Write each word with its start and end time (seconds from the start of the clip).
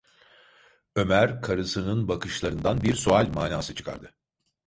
Ömer 0.95 1.41
karısının 1.41 2.07
bakışlarından 2.07 2.81
bir 2.81 2.95
sual 2.95 3.27
manası 3.33 3.75
çıkardı. 3.75 4.13